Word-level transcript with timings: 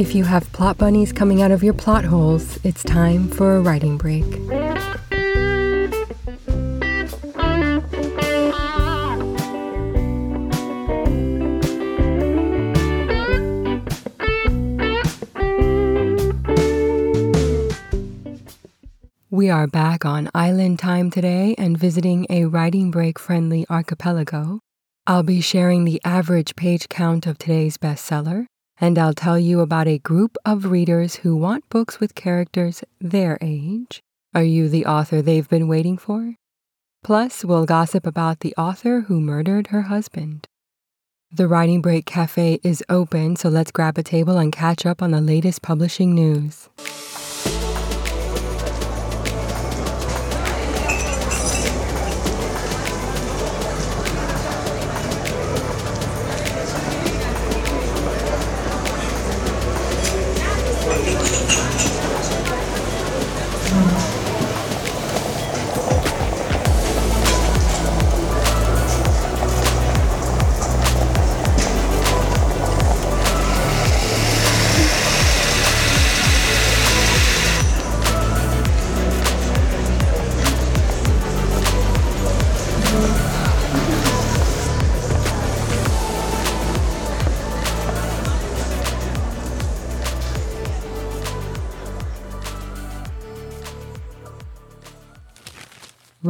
If 0.00 0.14
you 0.14 0.24
have 0.24 0.50
plot 0.52 0.78
bunnies 0.78 1.12
coming 1.12 1.42
out 1.42 1.50
of 1.50 1.62
your 1.62 1.74
plot 1.74 2.06
holes, 2.06 2.58
it's 2.64 2.82
time 2.82 3.28
for 3.28 3.56
a 3.56 3.60
writing 3.60 3.98
break. 3.98 4.24
We 19.30 19.50
are 19.50 19.66
back 19.66 20.06
on 20.06 20.30
island 20.34 20.78
time 20.78 21.10
today 21.10 21.54
and 21.58 21.76
visiting 21.76 22.26
a 22.30 22.46
writing 22.46 22.90
break 22.90 23.18
friendly 23.18 23.66
archipelago. 23.68 24.60
I'll 25.06 25.22
be 25.22 25.42
sharing 25.42 25.84
the 25.84 26.00
average 26.06 26.56
page 26.56 26.88
count 26.88 27.26
of 27.26 27.36
today's 27.36 27.76
bestseller, 27.76 28.46
and 28.80 28.98
I'll 28.98 29.12
tell 29.14 29.38
you 29.38 29.60
about 29.60 29.86
a 29.86 29.98
group 29.98 30.36
of 30.44 30.70
readers 30.70 31.16
who 31.16 31.36
want 31.36 31.68
books 31.68 32.00
with 32.00 32.14
characters 32.14 32.82
their 33.00 33.36
age. 33.42 34.00
Are 34.34 34.42
you 34.42 34.68
the 34.68 34.86
author 34.86 35.20
they've 35.20 35.48
been 35.48 35.68
waiting 35.68 35.98
for? 35.98 36.36
Plus, 37.04 37.44
we'll 37.44 37.66
gossip 37.66 38.06
about 38.06 38.40
the 38.40 38.54
author 38.56 39.02
who 39.02 39.20
murdered 39.20 39.68
her 39.68 39.82
husband. 39.82 40.46
The 41.32 41.46
Writing 41.46 41.80
Break 41.80 42.06
Cafe 42.06 42.58
is 42.62 42.82
open, 42.88 43.36
so 43.36 43.48
let's 43.48 43.70
grab 43.70 43.98
a 43.98 44.02
table 44.02 44.38
and 44.38 44.52
catch 44.52 44.84
up 44.84 45.02
on 45.02 45.10
the 45.10 45.20
latest 45.20 45.62
publishing 45.62 46.14
news. 46.14 46.68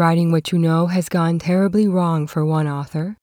Writing 0.00 0.32
What 0.32 0.50
You 0.50 0.58
Know 0.58 0.86
has 0.86 1.10
gone 1.10 1.38
terribly 1.38 1.86
wrong 1.86 2.26
for 2.26 2.42
one 2.42 2.66
author. 2.66 3.18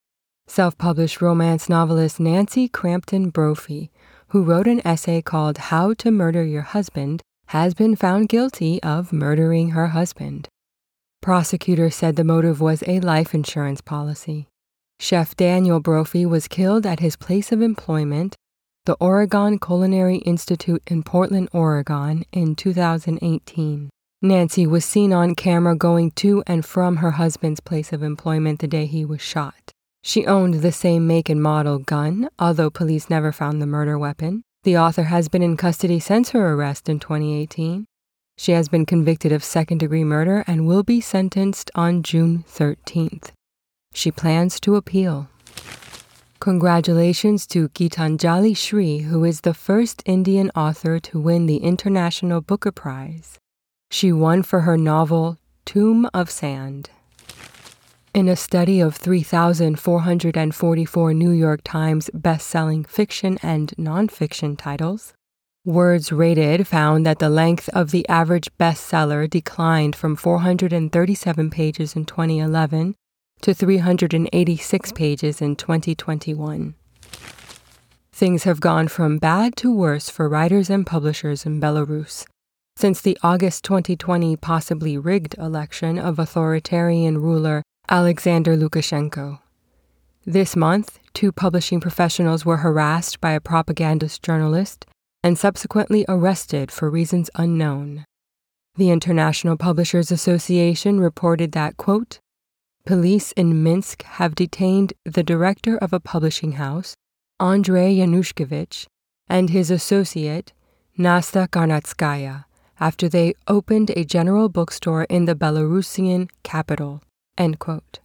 Self 0.46 0.78
published 0.78 1.20
romance 1.20 1.68
novelist 1.68 2.20
Nancy 2.20 2.68
Crampton 2.68 3.30
Brophy, 3.30 3.90
who 4.28 4.44
wrote 4.44 4.68
an 4.68 4.80
essay 4.86 5.20
called 5.20 5.58
How 5.58 5.92
to 5.94 6.12
Murder 6.12 6.44
Your 6.44 6.62
Husband, 6.62 7.20
has 7.48 7.74
been 7.74 7.96
found 7.96 8.28
guilty 8.28 8.80
of 8.84 9.12
murdering 9.12 9.70
her 9.70 9.88
husband. 9.88 10.48
Prosecutors 11.20 11.96
said 11.96 12.14
the 12.14 12.22
motive 12.22 12.60
was 12.60 12.84
a 12.86 13.00
life 13.00 13.34
insurance 13.34 13.80
policy. 13.80 14.46
Chef 15.00 15.34
Daniel 15.34 15.80
Brophy 15.80 16.24
was 16.24 16.46
killed 16.46 16.86
at 16.86 17.00
his 17.00 17.16
place 17.16 17.50
of 17.50 17.60
employment, 17.60 18.36
the 18.86 18.96
Oregon 19.00 19.58
Culinary 19.58 20.18
Institute 20.18 20.84
in 20.86 21.02
Portland, 21.02 21.48
Oregon, 21.52 22.24
in 22.30 22.54
2018. 22.54 23.90
Nancy 24.20 24.66
was 24.66 24.84
seen 24.84 25.12
on 25.12 25.36
camera 25.36 25.76
going 25.76 26.10
to 26.10 26.42
and 26.44 26.66
from 26.66 26.96
her 26.96 27.12
husband's 27.12 27.60
place 27.60 27.92
of 27.92 28.02
employment 28.02 28.58
the 28.58 28.66
day 28.66 28.84
he 28.84 29.04
was 29.04 29.20
shot. 29.20 29.70
She 30.02 30.26
owned 30.26 30.54
the 30.54 30.72
same 30.72 31.06
make 31.06 31.28
and 31.28 31.40
model 31.40 31.78
gun, 31.78 32.28
although 32.36 32.68
police 32.68 33.08
never 33.08 33.30
found 33.30 33.62
the 33.62 33.66
murder 33.66 33.96
weapon. 33.96 34.42
The 34.64 34.76
author 34.76 35.04
has 35.04 35.28
been 35.28 35.42
in 35.42 35.56
custody 35.56 36.00
since 36.00 36.30
her 36.30 36.52
arrest 36.52 36.88
in 36.88 36.98
2018. 36.98 37.86
She 38.36 38.52
has 38.52 38.68
been 38.68 38.86
convicted 38.86 39.30
of 39.30 39.44
second 39.44 39.78
degree 39.78 40.02
murder 40.02 40.42
and 40.48 40.66
will 40.66 40.82
be 40.82 41.00
sentenced 41.00 41.70
on 41.76 42.02
June 42.02 42.44
13th. 42.48 43.30
She 43.94 44.10
plans 44.10 44.58
to 44.60 44.74
appeal. 44.74 45.28
Congratulations 46.40 47.46
to 47.48 47.68
Geetanjali 47.68 48.56
Shree, 48.56 48.98
who 48.98 49.24
is 49.24 49.42
the 49.42 49.54
first 49.54 50.02
Indian 50.06 50.50
author 50.56 50.98
to 50.98 51.20
win 51.20 51.46
the 51.46 51.58
International 51.58 52.40
Booker 52.40 52.72
Prize. 52.72 53.38
She 53.90 54.12
won 54.12 54.42
for 54.42 54.60
her 54.60 54.76
novel 54.76 55.38
Tomb 55.64 56.06
of 56.12 56.30
Sand. 56.30 56.90
In 58.14 58.28
a 58.28 58.36
study 58.36 58.80
of 58.80 58.94
3,444 58.96 61.14
New 61.14 61.30
York 61.30 61.62
Times 61.64 62.10
best-selling 62.12 62.84
fiction 62.84 63.38
and 63.42 63.72
nonfiction 63.78 64.58
titles, 64.58 65.14
WordsRated 65.66 66.66
found 66.66 67.06
that 67.06 67.18
the 67.18 67.30
length 67.30 67.70
of 67.70 67.90
the 67.90 68.06
average 68.08 68.50
bestseller 68.58 69.28
declined 69.28 69.96
from 69.96 70.16
437 70.16 71.50
pages 71.50 71.96
in 71.96 72.04
2011 72.04 72.94
to 73.42 73.54
386 73.54 74.92
pages 74.92 75.40
in 75.40 75.56
2021. 75.56 76.74
Things 78.12 78.44
have 78.44 78.60
gone 78.60 78.88
from 78.88 79.18
bad 79.18 79.56
to 79.56 79.72
worse 79.72 80.10
for 80.10 80.28
writers 80.28 80.70
and 80.70 80.86
publishers 80.86 81.46
in 81.46 81.60
Belarus 81.60 82.26
since 82.78 83.00
the 83.00 83.18
August 83.24 83.64
2020 83.64 84.36
possibly 84.36 84.96
rigged 84.96 85.36
election 85.36 85.98
of 85.98 86.16
authoritarian 86.16 87.18
ruler 87.18 87.60
Alexander 87.88 88.56
Lukashenko. 88.56 89.40
This 90.24 90.54
month, 90.54 91.00
two 91.12 91.32
publishing 91.32 91.80
professionals 91.80 92.46
were 92.46 92.58
harassed 92.58 93.20
by 93.20 93.32
a 93.32 93.40
propagandist 93.40 94.22
journalist 94.22 94.86
and 95.24 95.36
subsequently 95.36 96.04
arrested 96.08 96.70
for 96.70 96.88
reasons 96.88 97.30
unknown. 97.34 98.04
The 98.76 98.92
International 98.92 99.56
Publishers 99.56 100.12
Association 100.12 101.00
reported 101.00 101.50
that, 101.50 101.78
quote, 101.78 102.20
police 102.86 103.32
in 103.32 103.60
Minsk 103.64 104.04
have 104.04 104.36
detained 104.36 104.92
the 105.04 105.24
director 105.24 105.76
of 105.78 105.92
a 105.92 105.98
publishing 105.98 106.52
house, 106.52 106.94
Andrei 107.40 107.92
Yanushkevich, 107.96 108.86
and 109.28 109.50
his 109.50 109.68
associate, 109.68 110.52
Nasta 110.96 111.48
Karnatskaya, 111.50 112.44
after 112.80 113.08
they 113.08 113.34
opened 113.46 113.90
a 113.90 114.04
general 114.04 114.48
bookstore 114.48 115.04
in 115.04 115.24
the 115.24 115.34
Belarusian 115.34 116.28
capital. 116.42 117.02
End 117.36 117.58
quote. 117.58 118.00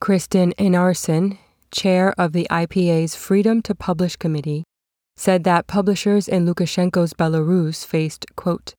Kristenn 0.00 0.54
Einarsson, 0.56 1.38
chair 1.70 2.14
of 2.18 2.32
the 2.32 2.46
IPA's 2.50 3.16
Freedom 3.16 3.62
to 3.62 3.74
Publish 3.74 4.16
Committee, 4.16 4.64
said 5.16 5.44
that 5.44 5.66
publishers 5.66 6.28
in 6.28 6.44
Lukashenko's 6.44 7.14
Belarus 7.14 7.84
faced, 7.84 8.26
quote, 8.36 8.74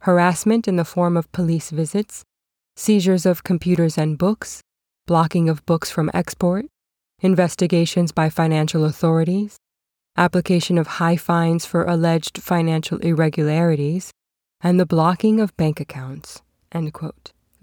harassment 0.00 0.66
in 0.66 0.76
the 0.76 0.84
form 0.84 1.16
of 1.16 1.30
police 1.32 1.70
visits, 1.70 2.24
seizures 2.76 3.26
of 3.26 3.44
computers 3.44 3.98
and 3.98 4.18
books, 4.18 4.60
blocking 5.06 5.48
of 5.48 5.64
books 5.66 5.90
from 5.90 6.10
export, 6.14 6.66
investigations 7.20 8.12
by 8.12 8.28
financial 8.28 8.84
authorities, 8.84 9.56
application 10.16 10.78
of 10.78 10.98
high 10.98 11.16
fines 11.16 11.64
for 11.64 11.84
alleged 11.84 12.38
financial 12.38 12.98
irregularities, 12.98 14.10
and 14.62 14.78
the 14.78 14.86
blocking 14.86 15.40
of 15.40 15.56
bank 15.56 15.80
accounts. 15.80 16.42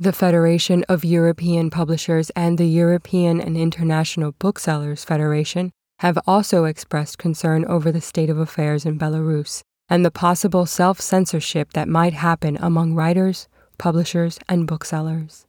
The 0.01 0.13
Federation 0.13 0.85
of 0.87 1.03
European 1.03 1.69
Publishers 1.69 2.29
and 2.31 2.57
the 2.57 2.67
European 2.67 3.41
and 3.41 3.57
International 3.57 4.33
Booksellers 4.39 5.03
Federation 5.03 5.71
have 5.99 6.17
also 6.25 6.65
expressed 6.65 7.17
concern 7.17 7.65
over 7.65 7.91
the 7.91 8.01
state 8.01 8.29
of 8.29 8.37
affairs 8.37 8.85
in 8.85 8.97
Belarus 8.97 9.61
and 9.89 10.05
the 10.05 10.11
possible 10.11 10.66
self 10.66 11.01
censorship 11.01 11.73
that 11.73 11.90
might 11.90 12.13
happen 12.13 12.57
among 12.61 12.93
writers, 12.93 13.47
publishers, 13.78 14.40
and 14.47 14.67
booksellers. 14.67 15.45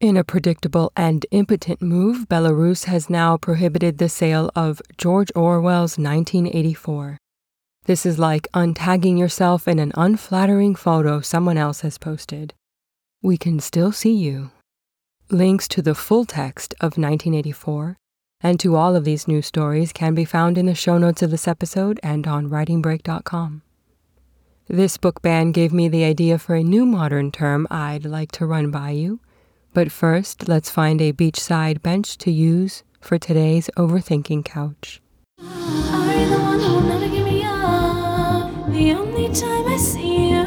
In 0.00 0.16
a 0.16 0.24
predictable 0.24 0.90
and 0.96 1.24
impotent 1.30 1.80
move, 1.80 2.28
Belarus 2.28 2.86
has 2.86 3.08
now 3.08 3.36
prohibited 3.36 3.98
the 3.98 4.08
sale 4.08 4.50
of 4.56 4.82
George 4.98 5.30
Orwell's 5.36 5.96
1984. 5.96 7.18
This 7.84 8.06
is 8.06 8.16
like 8.16 8.46
untagging 8.54 9.18
yourself 9.18 9.66
in 9.66 9.80
an 9.80 9.90
unflattering 9.96 10.76
photo 10.76 11.20
someone 11.20 11.58
else 11.58 11.80
has 11.80 11.98
posted. 11.98 12.54
We 13.22 13.36
can 13.36 13.58
still 13.58 13.90
see 13.90 14.14
you. 14.14 14.52
Links 15.30 15.66
to 15.68 15.82
the 15.82 15.94
full 15.94 16.24
text 16.24 16.74
of 16.74 16.96
1984 16.96 17.96
and 18.40 18.60
to 18.60 18.76
all 18.76 18.94
of 18.94 19.04
these 19.04 19.26
news 19.26 19.46
stories 19.46 19.92
can 19.92 20.14
be 20.14 20.24
found 20.24 20.58
in 20.58 20.66
the 20.66 20.76
show 20.76 20.96
notes 20.96 21.22
of 21.22 21.32
this 21.32 21.48
episode 21.48 21.98
and 22.04 22.26
on 22.26 22.48
writingbreak.com. 22.48 23.62
This 24.68 24.96
book 24.96 25.20
ban 25.20 25.50
gave 25.50 25.72
me 25.72 25.88
the 25.88 26.04
idea 26.04 26.38
for 26.38 26.54
a 26.54 26.62
new 26.62 26.86
modern 26.86 27.32
term 27.32 27.66
I'd 27.68 28.04
like 28.04 28.30
to 28.32 28.46
run 28.46 28.70
by 28.70 28.90
you. 28.90 29.18
But 29.74 29.90
first, 29.90 30.48
let's 30.48 30.70
find 30.70 31.00
a 31.00 31.12
beachside 31.12 31.82
bench 31.82 32.16
to 32.18 32.30
use 32.30 32.84
for 33.00 33.18
today's 33.18 33.70
overthinking 33.76 34.44
couch. 34.44 35.00
The 38.72 38.94
only 38.94 39.28
time 39.28 39.68
I 39.68 39.76
see 39.76 40.30
you 40.30 40.41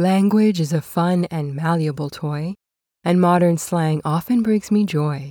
Language 0.00 0.60
is 0.60 0.72
a 0.72 0.80
fun 0.80 1.26
and 1.26 1.54
malleable 1.54 2.08
toy, 2.08 2.54
and 3.04 3.20
modern 3.20 3.58
slang 3.58 4.00
often 4.02 4.42
brings 4.42 4.70
me 4.70 4.86
joy. 4.86 5.30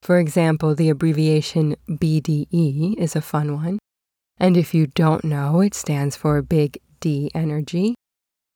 For 0.00 0.18
example, 0.18 0.74
the 0.74 0.88
abbreviation 0.88 1.76
BDE 1.86 2.96
is 2.96 3.14
a 3.14 3.20
fun 3.20 3.54
one. 3.56 3.78
And 4.38 4.56
if 4.56 4.72
you 4.72 4.86
don't 4.86 5.22
know, 5.22 5.60
it 5.60 5.74
stands 5.74 6.16
for 6.16 6.40
Big 6.40 6.78
D 6.98 7.30
Energy. 7.34 7.94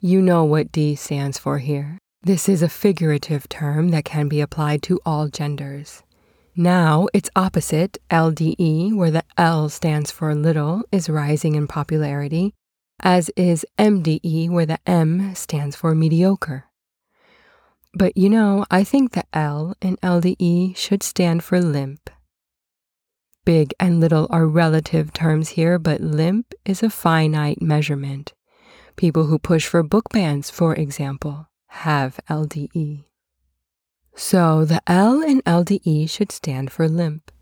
You 0.00 0.22
know 0.22 0.44
what 0.44 0.72
D 0.72 0.94
stands 0.94 1.36
for 1.36 1.58
here. 1.58 1.98
This 2.22 2.48
is 2.48 2.62
a 2.62 2.68
figurative 2.70 3.46
term 3.50 3.90
that 3.90 4.06
can 4.06 4.28
be 4.28 4.40
applied 4.40 4.82
to 4.84 4.98
all 5.04 5.28
genders. 5.28 6.02
Now, 6.56 7.06
its 7.12 7.28
opposite, 7.36 7.98
LDE, 8.10 8.96
where 8.96 9.10
the 9.10 9.24
L 9.36 9.68
stands 9.68 10.10
for 10.10 10.34
little, 10.34 10.84
is 10.90 11.10
rising 11.10 11.54
in 11.54 11.66
popularity, 11.66 12.54
as 13.00 13.30
is 13.36 13.66
MDE, 13.78 14.50
where 14.50 14.66
the 14.66 14.78
M 14.86 15.34
stands 15.34 15.76
for 15.76 15.94
mediocre. 15.94 16.66
But 17.92 18.16
you 18.16 18.30
know, 18.30 18.64
I 18.70 18.84
think 18.84 19.12
the 19.12 19.24
L 19.32 19.74
in 19.80 19.96
LDE 19.96 20.76
should 20.76 21.02
stand 21.02 21.42
for 21.42 21.60
limp. 21.60 22.10
Big 23.44 23.74
and 23.80 23.98
little 24.00 24.28
are 24.30 24.46
relative 24.46 25.12
terms 25.12 25.50
here, 25.50 25.78
but 25.78 26.00
limp 26.00 26.54
is 26.64 26.82
a 26.82 26.90
finite 26.90 27.60
measurement. 27.60 28.32
People 28.96 29.26
who 29.26 29.38
push 29.38 29.66
for 29.66 29.82
book 29.82 30.10
bans, 30.12 30.50
for 30.50 30.74
example, 30.74 31.48
have 31.68 32.20
LDE. 32.28 33.04
So 34.14 34.64
the 34.64 34.82
L 34.86 35.22
in 35.22 35.40
LDE 35.42 36.08
should 36.10 36.30
stand 36.30 36.70
for 36.70 36.88
limp. 36.88 37.32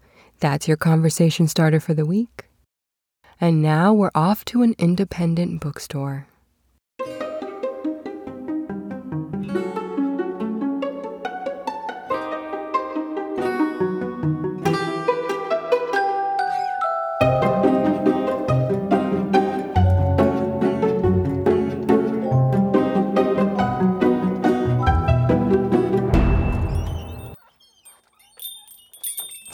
That's 0.41 0.69
your 0.69 0.77
conversation 0.77 1.49
starter 1.49 1.81
for 1.81 1.95
the 1.95 2.07
week. 2.07 2.48
And 3.41 3.63
now 3.63 3.95
we're 3.95 4.11
off 4.17 4.45
to 4.47 4.63
an 4.63 4.75
independent 4.79 5.61
bookstore. 5.61 6.27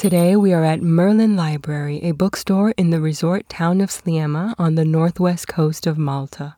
Today 0.05 0.37
we 0.37 0.53
are 0.53 0.63
at 0.67 0.83
Merlin 0.83 1.35
Library, 1.35 1.99
a 2.03 2.13
bookstore 2.13 2.73
in 2.77 2.91
the 2.91 3.01
resort 3.01 3.49
town 3.49 3.81
of 3.81 3.89
Sliema 3.89 4.55
on 4.59 4.75
the 4.75 4.85
northwest 4.85 5.49
coast 5.49 5.87
of 5.87 5.97
Malta. 5.97 6.57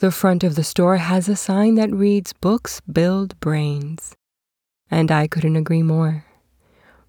The 0.00 0.10
front 0.10 0.44
of 0.44 0.54
the 0.54 0.64
store 0.64 0.98
has 0.98 1.26
a 1.26 1.34
sign 1.34 1.76
that 1.76 1.90
reads 1.90 2.34
Books 2.34 2.82
Build 2.82 3.40
Brains. 3.40 4.14
And 4.90 5.10
I 5.10 5.26
couldn't 5.28 5.56
agree 5.56 5.82
more. 5.82 6.26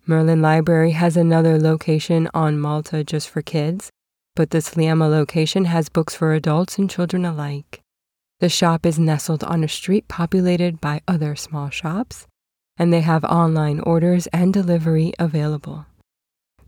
Merlin 0.06 0.42
Library 0.42 0.92
has 0.92 1.18
another 1.18 1.60
location 1.60 2.30
on 2.33 2.57
Malta 2.57 3.04
just 3.04 3.30
for 3.30 3.42
kids, 3.42 3.89
but 4.33 4.51
the 4.51 4.60
Sliema 4.60 5.12
location 5.12 5.66
has 5.66 5.89
books 5.89 6.16
for 6.16 6.31
adults 6.31 6.78
and 6.78 6.89
children 6.89 7.25
alike. 7.25 7.81
The 8.39 8.48
shop 8.48 8.86
is 8.86 8.98
nestled 8.98 9.44
on 9.44 9.62
a 9.62 9.68
street 9.68 10.07
populated 10.07 10.80
by 10.80 11.01
other 11.06 11.36
small 11.36 11.69
shops 11.69 12.28
and 12.77 12.92
they 12.92 13.01
have 13.01 13.24
online 13.24 13.80
orders 13.80 14.27
and 14.27 14.54
delivery 14.54 15.13
available. 15.19 15.86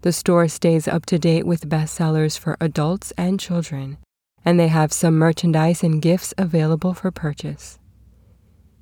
The 0.02 0.12
store 0.12 0.48
stays 0.48 0.88
up 0.88 1.06
to 1.08 1.20
date 1.20 1.46
with 1.46 1.70
bestsellers 1.70 2.38
for 2.38 2.56
adults 2.62 3.12
and 3.18 3.40
children, 3.40 3.98
and 4.46 4.60
they 4.60 4.70
have 4.70 4.94
some 4.94 5.18
merchandise 5.18 5.84
and 5.84 6.02
gifts 6.02 6.34
available 6.38 6.94
for 6.94 7.12
purchase. 7.12 7.80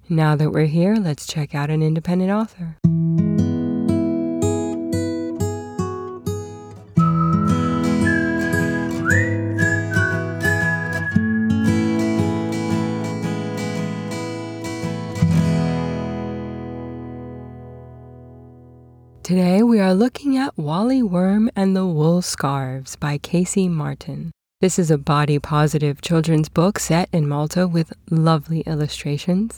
Now 0.08 0.36
that 0.36 0.52
we're 0.52 0.68
here, 0.68 0.96
let's 0.96 1.26
check 1.26 1.56
out 1.56 1.72
an 1.72 1.82
independent 1.82 2.30
author. 2.30 2.78
Today 19.26 19.64
we 19.64 19.80
are 19.80 19.96
looking 19.96 20.38
at 20.38 20.56
Wally 20.56 21.02
Worm 21.02 21.50
and 21.56 21.76
the 21.76 21.88
Wool 21.88 22.22
Scarves 22.22 22.96
by 22.96 23.18
Casey 23.18 23.68
Martin. 23.68 24.30
This 24.62 24.78
is 24.78 24.92
a 24.92 25.00
body 25.00 25.40
positive 25.40 26.00
children's 26.00 26.48
book 26.48 26.78
set 26.78 27.10
in 27.12 27.28
Malta 27.28 27.68
with 27.68 27.92
lovely 28.12 28.60
illustrations. 28.68 29.58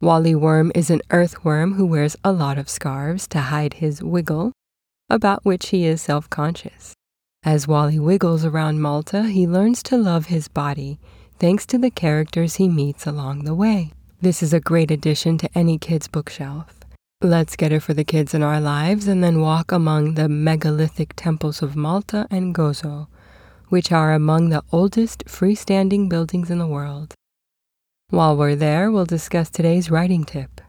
Wally 0.00 0.34
Worm 0.34 0.72
is 0.74 0.90
an 0.90 1.02
earthworm 1.12 1.74
who 1.74 1.86
wears 1.86 2.16
a 2.24 2.32
lot 2.32 2.58
of 2.58 2.68
scarves 2.68 3.28
to 3.28 3.38
hide 3.38 3.74
his 3.74 4.02
wiggle, 4.02 4.50
about 5.08 5.44
which 5.44 5.68
he 5.68 5.84
is 5.84 6.02
self 6.02 6.28
conscious. 6.28 6.92
As 7.44 7.68
Wally 7.68 8.00
wiggles 8.00 8.44
around 8.44 8.80
Malta, 8.80 9.22
he 9.28 9.46
learns 9.46 9.84
to 9.84 9.96
love 9.96 10.26
his 10.26 10.48
body 10.48 10.98
thanks 11.38 11.64
to 11.66 11.78
the 11.78 11.92
characters 11.92 12.56
he 12.56 12.68
meets 12.68 13.06
along 13.06 13.44
the 13.44 13.54
way. 13.54 13.92
This 14.20 14.42
is 14.42 14.52
a 14.52 14.58
great 14.58 14.90
addition 14.90 15.38
to 15.38 15.50
any 15.54 15.78
kid's 15.78 16.08
bookshelf. 16.08 16.79
Let's 17.22 17.54
get 17.54 17.70
it 17.70 17.80
for 17.80 17.92
the 17.92 18.02
kids 18.02 18.32
in 18.32 18.42
our 18.42 18.62
lives 18.62 19.06
and 19.06 19.22
then 19.22 19.42
walk 19.42 19.72
among 19.72 20.14
the 20.14 20.26
megalithic 20.26 21.12
temples 21.16 21.60
of 21.60 21.76
Malta 21.76 22.26
and 22.30 22.54
Gozo, 22.54 23.08
which 23.68 23.92
are 23.92 24.14
among 24.14 24.48
the 24.48 24.64
oldest 24.72 25.26
freestanding 25.26 26.08
buildings 26.08 26.50
in 26.50 26.58
the 26.58 26.66
world. 26.66 27.12
While 28.08 28.38
we're 28.38 28.56
there, 28.56 28.90
we'll 28.90 29.04
discuss 29.04 29.50
today's 29.50 29.90
writing 29.90 30.24
tip. 30.24 30.62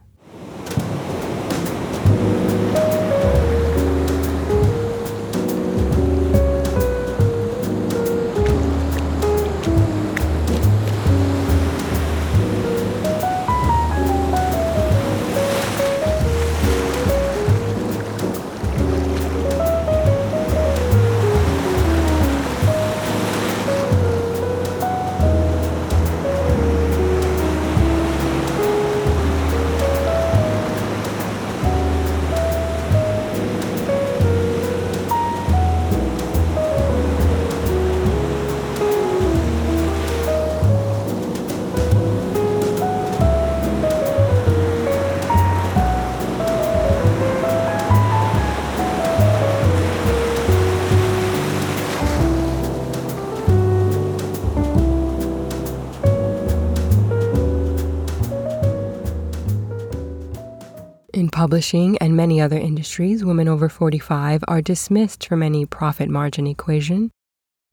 Publishing 61.52 61.98
and 61.98 62.16
many 62.16 62.40
other 62.40 62.58
industries, 62.58 63.26
women 63.26 63.46
over 63.46 63.68
45 63.68 64.42
are 64.48 64.62
dismissed 64.62 65.28
from 65.28 65.44
any 65.44 65.66
profit 65.66 66.08
margin 66.08 66.48
equation, 66.48 67.12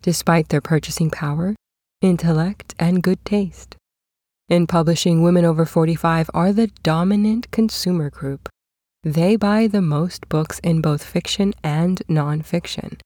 despite 0.03 0.49
their 0.49 0.61
purchasing 0.61 1.09
power, 1.09 1.55
intellect, 2.03 2.75
and 2.81 3.05
good 3.05 3.25
taste. 3.25 3.77
In 4.49 4.67
publishing, 4.67 5.23
women 5.23 5.45
over 5.45 5.65
45 5.65 6.29
are 6.35 6.53
the 6.53 6.67
dominant 6.83 7.53
consumer 7.53 8.11
group. 8.11 8.49
They 9.05 9.37
buy 9.37 9.69
the 9.69 9.81
most 9.81 10.29
books 10.29 10.59
in 10.65 10.81
both 10.81 11.05
fiction 11.05 11.55
and 11.63 12.03
nonfiction. 12.09 12.99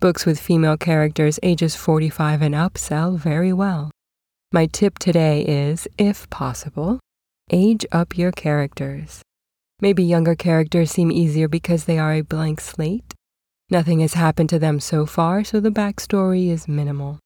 Books 0.00 0.24
with 0.24 0.40
female 0.40 0.78
characters 0.78 1.38
ages 1.42 1.76
45 1.76 2.40
and 2.40 2.54
up 2.54 2.78
sell 2.78 3.18
very 3.18 3.52
well. 3.52 3.90
My 4.52 4.64
tip 4.64 4.98
today 4.98 5.42
is, 5.42 5.86
if 5.98 6.30
possible, 6.30 6.98
age 7.50 7.84
up 7.92 8.16
your 8.16 8.32
characters. 8.32 9.22
Maybe 9.80 10.02
younger 10.02 10.34
characters 10.34 10.90
seem 10.90 11.12
easier 11.12 11.46
because 11.46 11.84
they 11.84 11.98
are 11.98 12.14
a 12.14 12.22
blank 12.22 12.60
slate. 12.60 13.14
Nothing 13.70 14.00
has 14.00 14.14
happened 14.14 14.48
to 14.48 14.58
them 14.58 14.80
so 14.80 15.06
far, 15.06 15.44
so 15.44 15.60
the 15.60 15.70
backstory 15.70 16.48
is 16.48 16.66
minimal. 16.66 17.20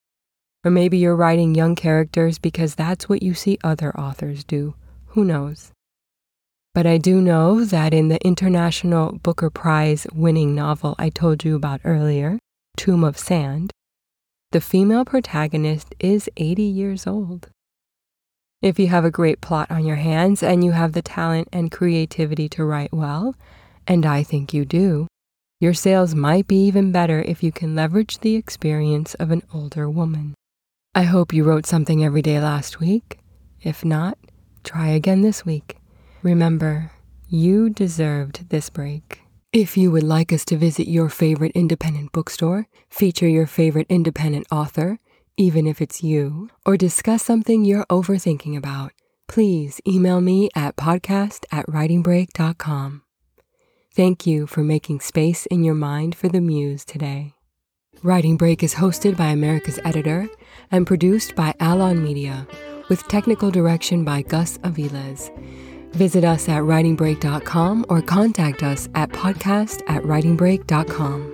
Or 0.64 0.70
maybe 0.70 0.98
you're 0.98 1.16
writing 1.16 1.54
young 1.54 1.74
characters 1.74 2.38
because 2.38 2.74
that's 2.74 3.08
what 3.08 3.22
you 3.22 3.32
see 3.32 3.58
other 3.64 3.98
authors 3.98 4.44
do. 4.44 4.74
Who 5.08 5.24
knows? 5.24 5.72
But 6.74 6.86
I 6.86 6.98
do 6.98 7.20
know 7.20 7.64
that 7.64 7.94
in 7.94 8.08
the 8.08 8.22
International 8.24 9.12
Booker 9.12 9.50
Prize 9.50 10.06
winning 10.12 10.54
novel 10.54 10.94
I 10.98 11.08
told 11.08 11.44
you 11.44 11.56
about 11.56 11.80
earlier, 11.84 12.38
Tomb 12.76 13.02
of 13.02 13.18
Sand, 13.18 13.70
the 14.52 14.60
female 14.60 15.06
protagonist 15.06 15.94
is 15.98 16.28
80 16.36 16.62
years 16.62 17.06
old. 17.06 17.48
If 18.62 18.78
you 18.78 18.86
have 18.86 19.04
a 19.04 19.10
great 19.10 19.40
plot 19.40 19.72
on 19.72 19.84
your 19.84 19.96
hands 19.96 20.40
and 20.40 20.62
you 20.62 20.70
have 20.70 20.92
the 20.92 21.02
talent 21.02 21.48
and 21.52 21.68
creativity 21.68 22.48
to 22.50 22.64
write 22.64 22.92
well, 22.92 23.34
and 23.88 24.06
I 24.06 24.22
think 24.22 24.54
you 24.54 24.64
do, 24.64 25.08
your 25.58 25.74
sales 25.74 26.14
might 26.14 26.46
be 26.46 26.64
even 26.66 26.92
better 26.92 27.22
if 27.22 27.42
you 27.42 27.50
can 27.50 27.74
leverage 27.74 28.20
the 28.20 28.36
experience 28.36 29.14
of 29.14 29.32
an 29.32 29.42
older 29.52 29.90
woman. 29.90 30.34
I 30.94 31.02
hope 31.02 31.32
you 31.32 31.42
wrote 31.42 31.66
something 31.66 32.04
every 32.04 32.22
day 32.22 32.38
last 32.38 32.78
week. 32.78 33.18
If 33.60 33.84
not, 33.84 34.16
try 34.62 34.90
again 34.90 35.22
this 35.22 35.44
week. 35.44 35.78
Remember, 36.22 36.92
you 37.28 37.68
deserved 37.68 38.48
this 38.50 38.70
break. 38.70 39.22
If 39.52 39.76
you 39.76 39.90
would 39.90 40.04
like 40.04 40.32
us 40.32 40.44
to 40.46 40.56
visit 40.56 40.86
your 40.86 41.08
favorite 41.08 41.52
independent 41.56 42.12
bookstore, 42.12 42.68
feature 42.88 43.28
your 43.28 43.48
favorite 43.48 43.88
independent 43.88 44.46
author, 44.52 45.00
even 45.36 45.66
if 45.66 45.80
it's 45.80 46.02
you, 46.02 46.48
or 46.66 46.76
discuss 46.76 47.22
something 47.22 47.64
you're 47.64 47.86
overthinking 47.86 48.56
about, 48.56 48.92
please 49.28 49.80
email 49.86 50.20
me 50.20 50.48
at 50.54 50.76
podcast 50.76 51.44
at 51.50 51.66
writingbreak.com. 51.66 53.02
Thank 53.94 54.26
you 54.26 54.46
for 54.46 54.62
making 54.62 55.00
space 55.00 55.46
in 55.46 55.64
your 55.64 55.74
mind 55.74 56.14
for 56.14 56.28
the 56.28 56.40
muse 56.40 56.84
today. 56.84 57.34
Writing 58.02 58.36
Break 58.36 58.62
is 58.62 58.74
hosted 58.74 59.16
by 59.16 59.26
America's 59.26 59.78
Editor 59.84 60.28
and 60.70 60.86
produced 60.86 61.36
by 61.36 61.54
Alon 61.60 62.02
Media, 62.02 62.46
with 62.88 63.06
technical 63.08 63.50
direction 63.50 64.04
by 64.04 64.22
Gus 64.22 64.58
Aviles. 64.58 65.30
Visit 65.92 66.24
us 66.24 66.48
at 66.48 66.62
writingbreak.com 66.62 67.86
or 67.88 68.02
contact 68.02 68.62
us 68.62 68.88
at 68.94 69.10
podcast 69.10 69.82
at 69.88 70.02
writingbreak.com. 70.02 71.31